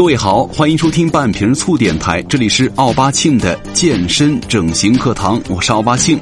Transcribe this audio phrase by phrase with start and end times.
[0.00, 6.18] 各位好，欢迎收听半瓶醋电台，这里是奥巴庆的健身整形课堂，我是奥巴庆。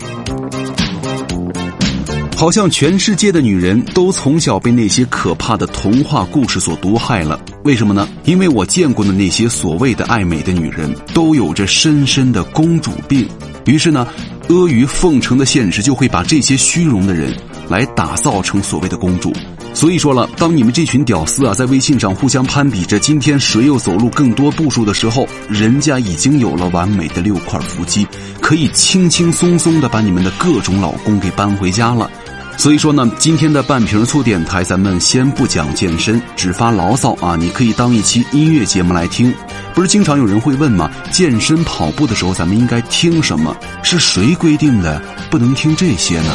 [2.36, 8.08] 好像全世界的女人都从小被那些可怕的童话故事所毒害了，为什么呢？
[8.24, 13.28] 因为我见过的那些所谓的爱美的女人，都有着深深的公主病。
[13.64, 14.08] 于是呢，
[14.48, 17.32] 阿谀奉承的现实就会把这些虚荣的人
[17.68, 19.32] 来打造成所谓的公主。
[19.74, 28.06] 所以说了，当你们这群屌丝啊在微信上互相攀比着今天谁又走路更多步数的时候，人家已经有了完美的六块腹肌，
[28.40, 32.10] 可以轻轻松松的把你们的各种老公给搬回家了。
[32.56, 37.36] 所以说呢，今天的半瓶醋电台，咱们先不讲健身，只发牢骚啊！
[37.36, 39.32] 你可以当一期音乐节目来听。
[39.74, 40.90] 不是经常有人会问吗？
[41.12, 43.56] 健身跑步的时候，咱们应该听什么？
[43.84, 46.32] 是谁规定的不能听这些呢？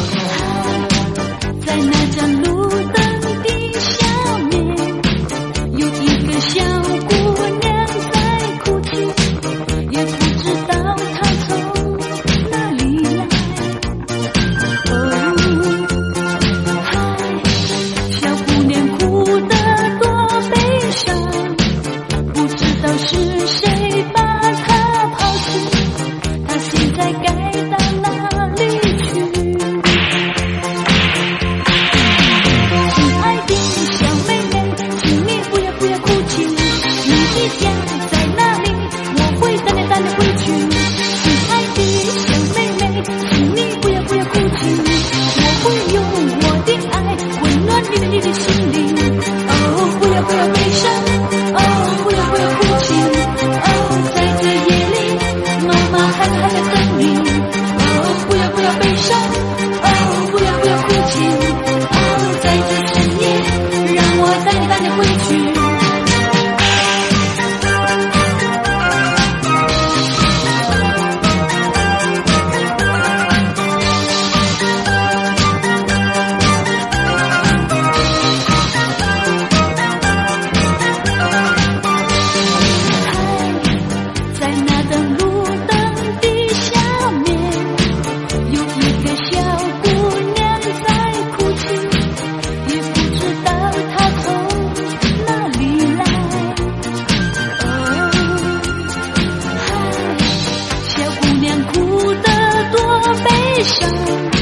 [103.64, 104.33] Station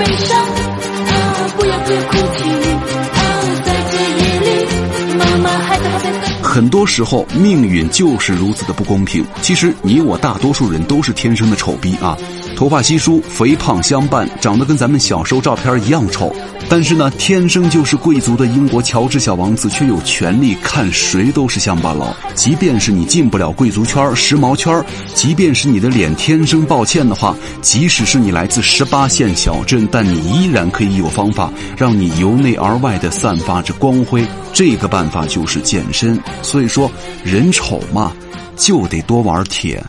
[0.00, 0.46] 悲伤
[6.42, 9.22] 很多时候，命运就是如此的不公平。
[9.42, 12.16] 其实，你我大多数人都是天生的丑逼啊，
[12.56, 16.34] 头发稀疏，肥胖相伴，长得跟咱们小时候照片一样丑。
[16.72, 22.14] 但是呢，天生就是贵族的英国乔治小王子却有权利看谁都是乡巴佬。
[22.36, 24.72] 即便是你进不了贵族圈、时髦圈，
[25.12, 34.24] 即便是你的脸天生抱歉的话，即使是你来自十八线小镇，但你依然可以有方法让你由内而外的散发着光辉。
[34.52, 36.16] 这个办法就是健身。
[36.40, 36.88] 所以说，
[37.24, 38.12] 人丑嘛，
[38.54, 39.82] 就得多玩铁。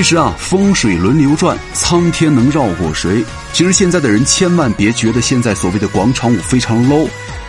[0.00, 3.22] 其实啊风水轮流转苍天能绕过谁？
[3.52, 7.06] 其实现在的人千万别觉得现在所谓的广场舞非常 low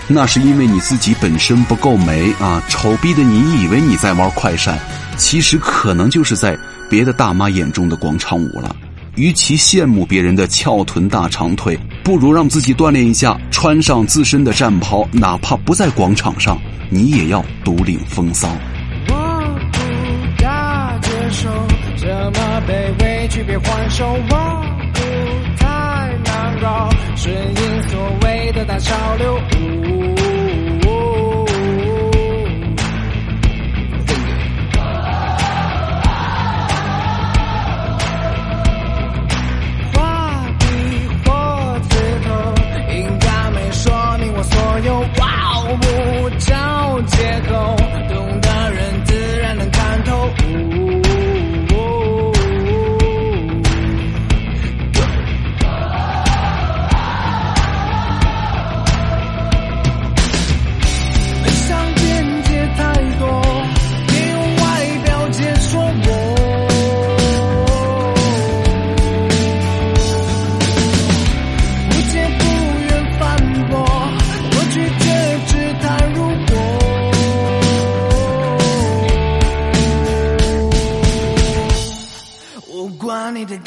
[0.09, 4.77] 那是因为你自己本身不够美啊丑逼的你以为你在玩快闪。
[5.15, 8.75] 其实可能就是在别的大妈眼中的广场舞了。
[9.15, 18.53] 与其羡慕别人的翘臀大长腿不如让自己锻炼一下穿上自身的战袍哪怕不在广场上你也要独领风骚。
[22.23, 24.63] 那么卑微，区别还手，我
[24.93, 24.99] 不
[25.57, 25.65] 太
[26.23, 29.39] 难搞，顺应所谓的大潮流。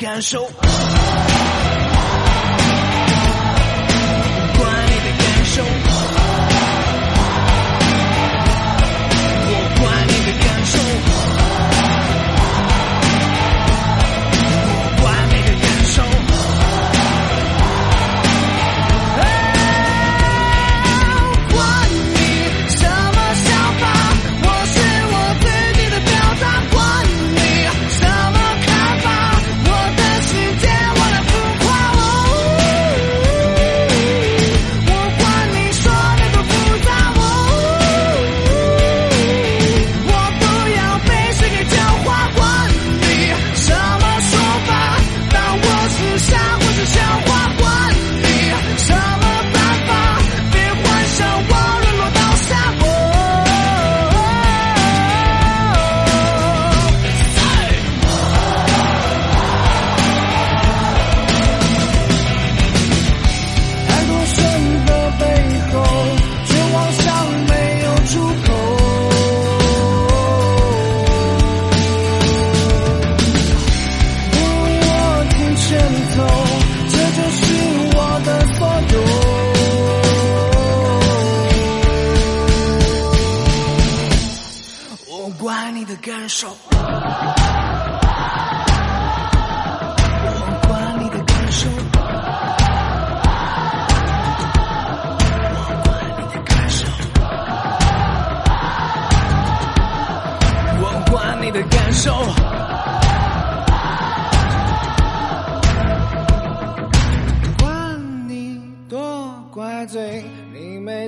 [0.04, 0.46] 感受。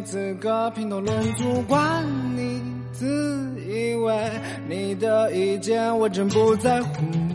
[0.07, 1.61] 资格评头论足。
[1.63, 3.05] 管你自
[3.69, 4.31] 以为
[4.69, 7.27] 你的意见我真不在乎。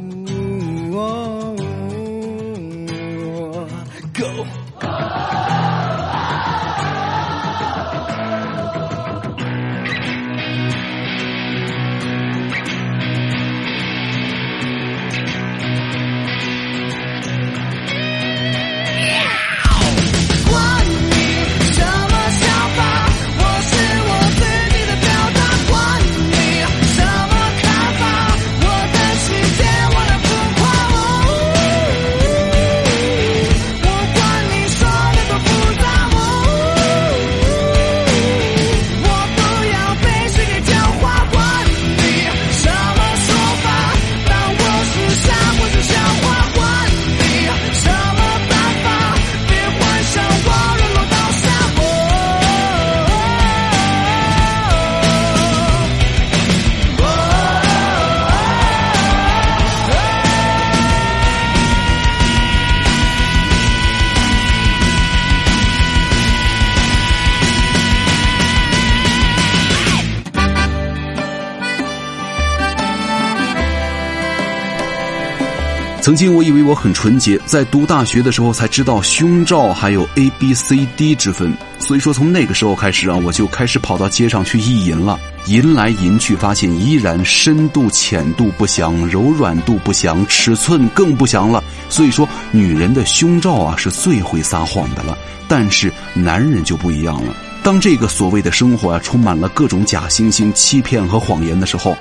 [76.12, 81.56] 曾经我以为我很纯洁，在读大学的时候才知道胸罩还有 A B C D 之分。
[81.80, 91.64] 所以说从那个时候开始啊，我就开始跑到街上去意淫了，淫来淫去，发现依然深度浅度不详，柔软度不详，尺寸更不详了。
[91.88, 97.34] 所以说女人的胸罩啊是最会撒谎的了，但是男人就不一样了。
[97.64, 101.96] 当这个所谓的生活啊充满了各种假惺惺、欺骗和谎言的时候，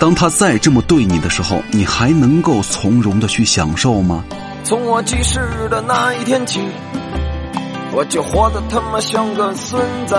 [0.00, 4.24] 当他再这么对你的时候，你还能够从容的去享受吗？
[4.64, 6.58] 从我记事的那一天起，
[7.92, 10.16] 我就活得他妈像个孙子，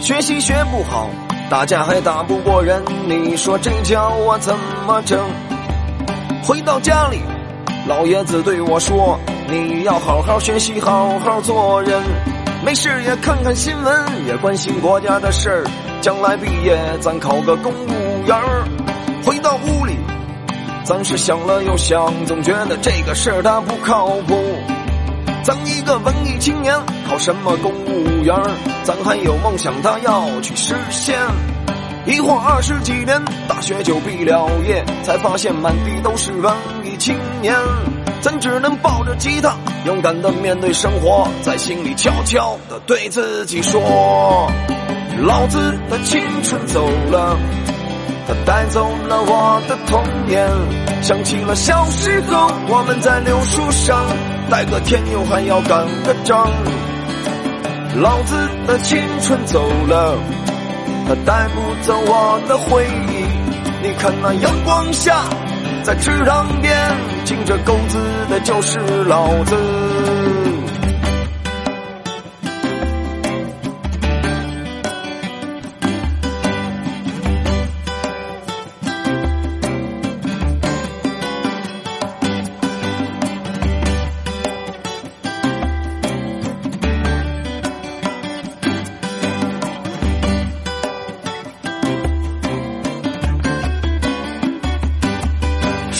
[0.00, 1.10] 学习学不好，
[1.50, 4.54] 打架还打不过人，你说这叫我怎
[4.86, 5.20] 么整？
[6.42, 7.20] 回到家里，
[7.86, 12.02] 老爷子对我说：“你要好好学习，好好做人，
[12.64, 15.64] 没事也看看新闻，也关心国家的事儿，
[16.00, 18.66] 将来毕业咱考个公务员儿。”
[19.26, 19.96] 回到屋里。
[20.84, 24.38] 咱是想了又想，总觉得这个事儿它不靠谱。
[25.42, 26.72] 咱一个文艺青年，
[27.08, 28.36] 考什么公务员？
[28.84, 31.18] 咱还有梦想，他要去实现。
[32.06, 36.54] 一晃二十几年，大学就毕了业，才发现满地都是文
[36.84, 37.52] 艺青年。
[38.20, 39.56] 咱只能抱着吉他，
[39.86, 43.80] 勇敢的面对生活，在心里悄悄的对自己说：
[45.18, 45.58] 老子
[45.90, 47.36] 的青春走了。
[48.26, 50.48] 他带走了我的童年，
[51.00, 54.04] 想起了小时候我们在柳树上
[54.50, 56.50] 逮个天牛，还要赶个仗。
[58.00, 60.18] 老子的青春走了，
[61.06, 63.24] 他带不走我的回忆。
[63.82, 65.22] 你看那阳光下，
[65.84, 66.76] 在池塘边
[67.24, 70.15] 敬着狗子的就是老子。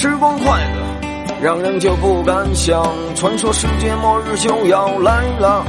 [0.06, 2.80] 时光快乐让人就不敢想，
[3.16, 5.64] 传说世界末日就要来了，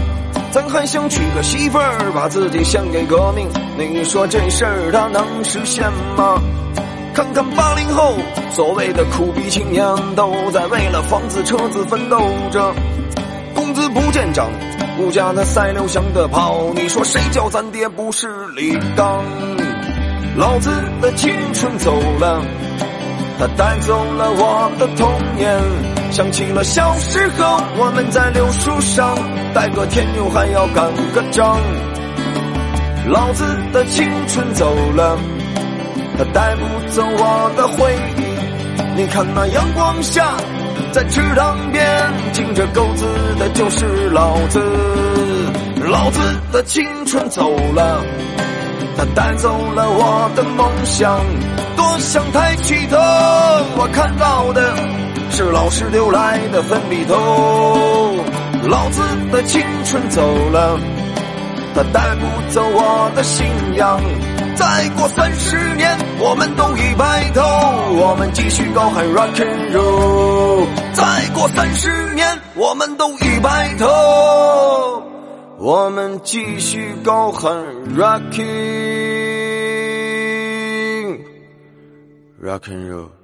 [0.51, 5.84] 咱还想娶个媳妇儿，把自己献给革命，你说这事儿它能实现
[6.15, 6.39] 吗？
[7.15, 8.13] 看看八零后，
[8.51, 9.84] 所谓的苦逼青年，
[10.15, 12.72] 都在为了房子车子奋斗着，
[13.56, 14.48] 工资不见涨，
[15.00, 19.25] 物价那赛流翔的跑，你说谁叫咱爹不是李刚？
[20.38, 20.70] 老子
[21.01, 22.39] 的青春走了。
[23.39, 25.62] 他带走了我的童年，
[26.12, 29.15] 想起了小时候我们在柳树上
[29.53, 31.60] 带个天牛，还要赶个仗。
[33.08, 35.17] 老子的青春走了，
[36.17, 39.00] 他带不走我的回忆。
[39.00, 40.34] 你看那阳光下，
[40.91, 41.86] 在池塘边
[42.34, 43.06] 敬着狗子
[43.38, 44.60] 的就是老子。
[45.86, 46.20] 老子
[46.51, 48.01] 的青春走了。
[48.98, 51.22] 他带走了我的梦想。
[51.77, 52.98] 多想抬起头，
[53.77, 54.75] 我看到的
[55.29, 58.17] 是老师留来的粉笔头。
[58.67, 60.77] 老子的青春走了，
[61.74, 64.01] 他带不走我的信仰。
[64.55, 67.41] 再过三十年，我们都已白头，
[67.93, 70.65] 我们继续高喊 rock and roll。
[70.93, 71.03] 再
[71.36, 75.03] 过三十年，我们都已白头，
[75.60, 77.53] 我们继续高喊
[77.96, 78.41] rock
[82.38, 83.17] rock and roll。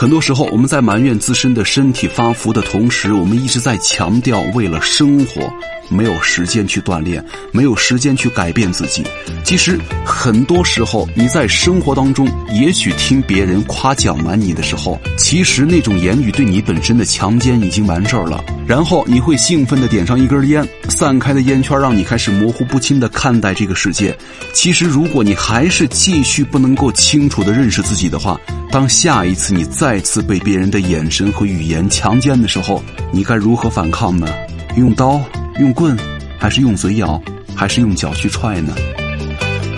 [0.00, 5.52] 很多时候，我们在埋怨自身的身体发福的同时，我们一直在强调为了生活，
[5.88, 9.02] 没有时间去锻炼，没有时间去改变自己。
[9.42, 18.40] 其实，很多时候你在生活当中，也许听别人夸奖完你的时候，其实那种言语对你本身的强奸已经完事儿了。
[18.68, 24.16] 然后你会兴奋地点上一根烟，散开的烟圈让你开始模糊不清地看待这个世界。
[24.52, 28.38] 其实，如果你还是继续不能够清楚地认识自己的话，
[28.70, 34.28] 当下一次你再再次被别人的眼神和语言强奸的时候，你该如何反抗呢？
[34.76, 35.18] 用刀、
[35.60, 35.96] 用棍，
[36.38, 37.18] 还是用嘴咬，
[37.56, 38.74] 还是用脚去踹呢？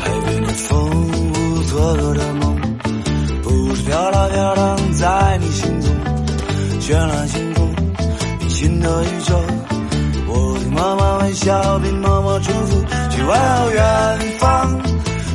[0.00, 2.60] 海边的风，无做的梦，
[3.44, 5.92] 不是飘荡飘荡在你心中，
[6.80, 7.72] 绚烂星空，
[8.40, 9.40] 平行的宇宙。
[10.26, 14.76] 我对妈妈微笑，并默默祝福，去问候远方，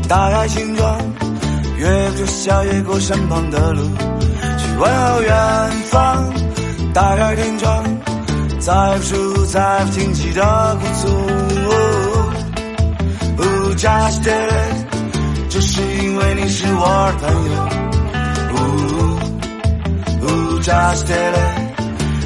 [0.09, 0.99] 打开心窗，
[1.85, 3.81] 越过小越过身旁的路，
[4.57, 6.33] 去问候远方，
[6.95, 7.83] 打开天窗，
[8.59, 11.07] 再不数再不清晰的鼓足。
[13.37, 14.87] 哦，just did it，
[15.49, 17.55] 这是因为你是我的朋友。
[18.55, 18.57] 哦
[20.23, 21.75] 哦，just did it，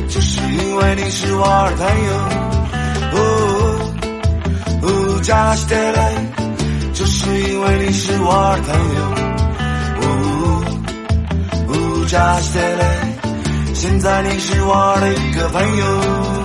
[0.07, 2.11] 这是因为你是我的朋友。
[3.11, 3.17] 哦
[4.83, 4.85] 哦
[5.21, 6.15] ，just did it，
[6.93, 9.28] 这是因为你是我的朋友。
[13.75, 16.38] 现在你是我的一个朋友。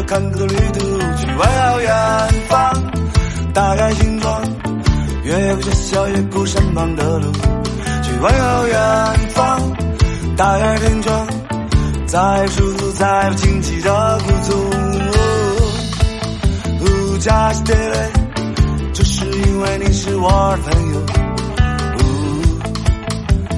[0.00, 0.80] 散在这坎坷的旅途。
[1.16, 1.38] 去问
[1.72, 1.92] 候远
[2.48, 2.72] 方，
[3.52, 4.42] 打开心窗，
[5.24, 7.30] 越过这小越过身旁的路。
[8.02, 8.80] 去问候远
[9.30, 9.60] 方，
[10.36, 11.26] 打开天窗，
[12.06, 14.52] 再舒服，再不清晰的鼓足。
[16.82, 18.10] 哦，just did it，
[18.94, 21.00] 这是因为你是我的朋友。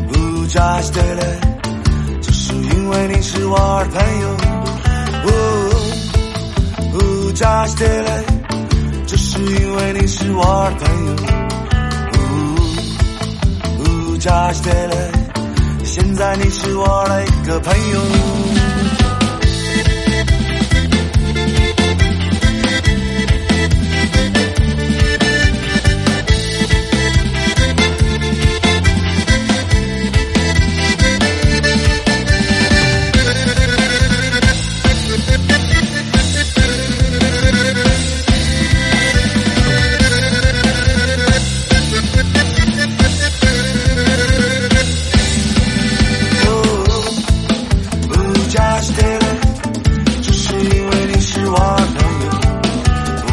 [0.08, 1.40] 哦，just did it，
[2.20, 4.51] 这是因为你是我的朋友。
[7.42, 8.24] 哦，just did it，
[9.06, 11.12] 这是因为你是我的朋友。
[13.78, 18.71] 哦，just did it，现在你是我的一个朋友。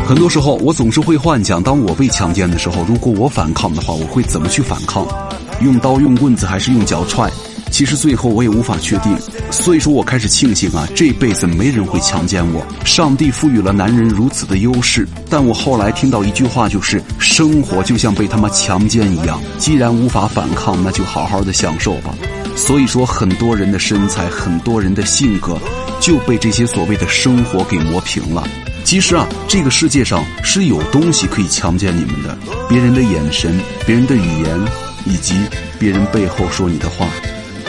[0.10, 5.08] 很多时候，我总是会幻想，当我被强奸的时候，如果我反抗的话，我会怎么去反抗？
[5.62, 7.30] 用刀、用棍子，还是用脚踹？
[7.70, 9.16] 其实最后我也无法确定。
[9.52, 12.66] 所以说我开始庆幸啊，这辈子没人会强奸我。
[12.84, 19.40] 上帝赋予了男人如此的优势，但我后来听到一句话，就是生活就像被他妈强奸一样。
[19.60, 22.16] 既然无法反抗，那就好好的享受吧。
[22.56, 25.56] 所以说，很多人的身材，很多人的性格，
[26.00, 28.44] 就被这些所谓的生活给磨平了。
[28.84, 32.36] 其实啊，这个世界上是有东西可以强奸你们的，
[32.68, 34.60] 别人的眼神，别人的语言，
[35.06, 35.36] 以及
[35.78, 37.08] 别人背后说你的话。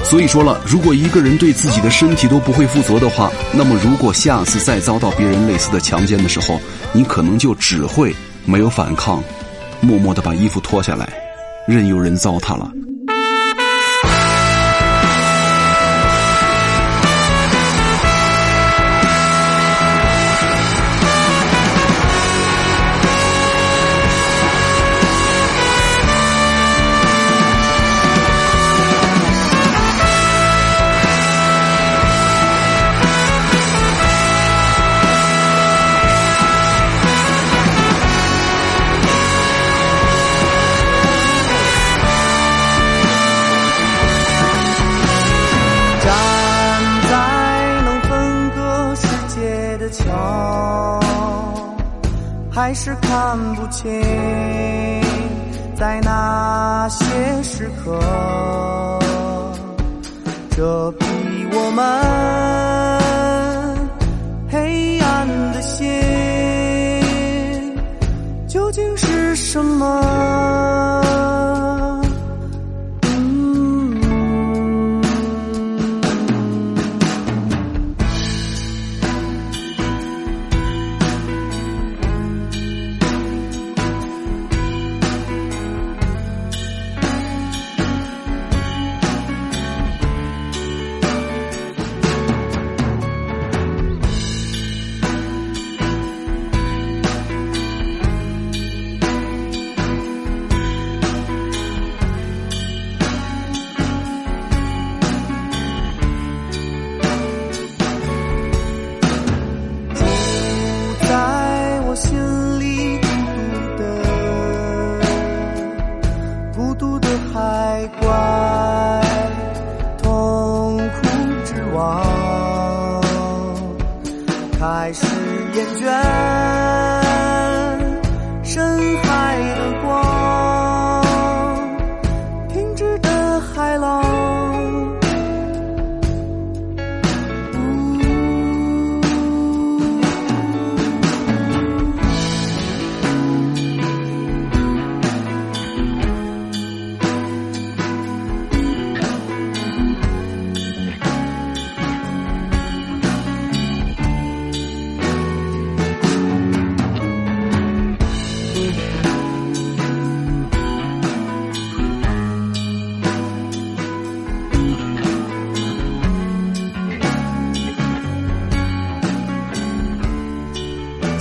[0.02, 6.58] 所以说了，如果一个人对自己的身体都不会负责的话，那么如果下次再遭到别人类似的强奸的时候，
[6.92, 8.14] 你可能就只会
[8.46, 9.22] 没有反抗，
[9.80, 11.12] 默默的把衣服脱下来，
[11.68, 12.70] 任由人糟蹋了。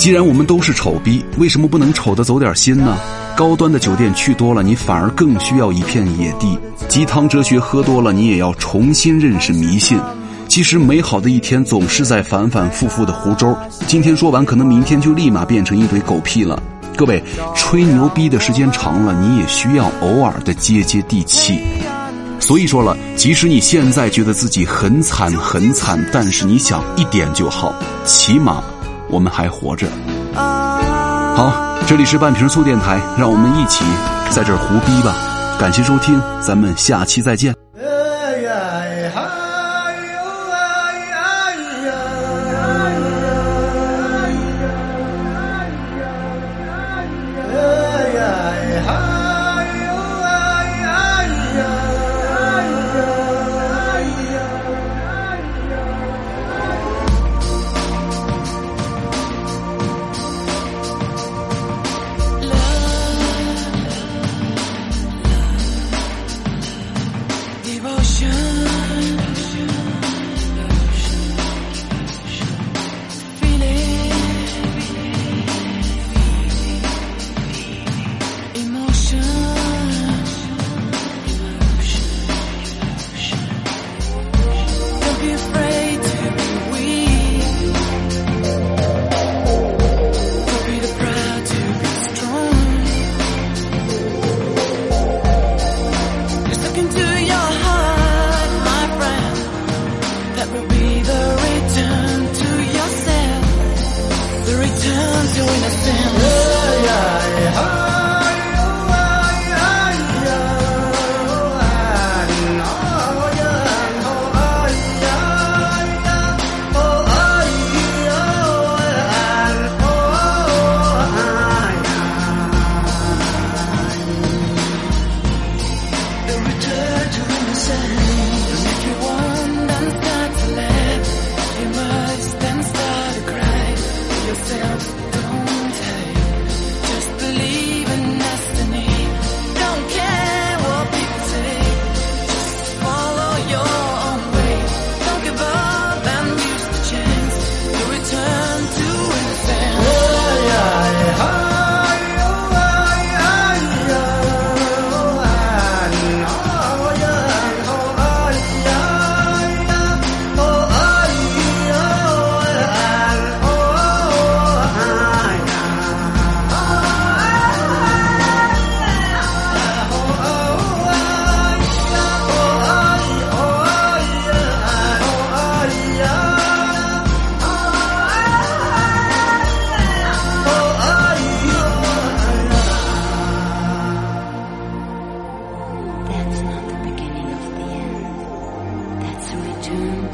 [0.09, 2.97] 既然我们都是丑逼，为什么不能丑的走点心呢？
[3.37, 9.99] 高端的酒店去多了，你反而更需要一片野地；鸡汤哲学喝多了，你也要重新认识迷信。
[10.47, 16.59] 其实美好的一天总是在反反复复的湖州，今天说完，可能明天就立马变成一堆狗屁了。
[16.97, 21.59] 各位，吹牛逼的时间长了，你也需要偶尔的接接地气。
[22.39, 28.63] 所以说了，即使你现在觉得自己很惨很惨，但是你想一点就好，起码
[29.09, 29.87] 我们还活着。
[30.35, 31.53] 好，
[31.87, 33.83] 这里是半瓶醋电台，让我们一起
[34.29, 35.15] 在这儿胡逼吧。
[35.59, 37.53] 感谢收听，咱们下期再见。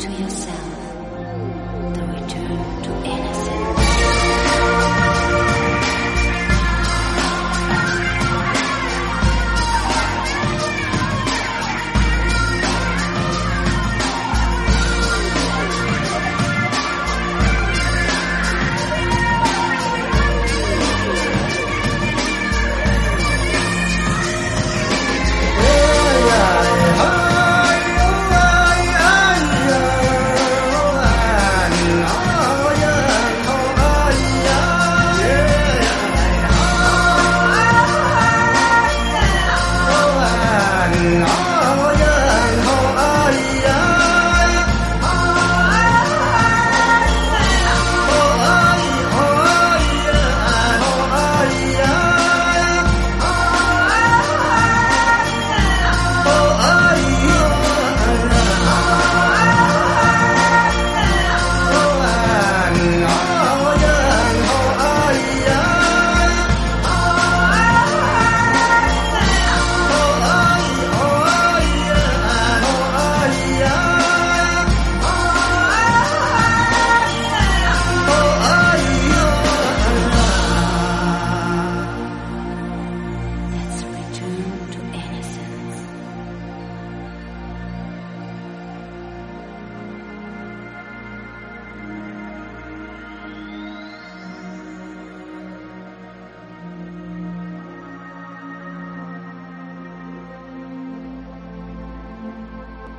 [0.05, 0.44] to yourself.